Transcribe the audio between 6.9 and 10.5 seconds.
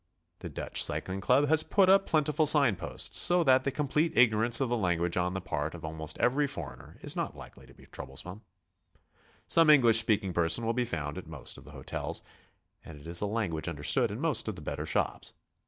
is not likely to be troublesome. Some Eng lish speaking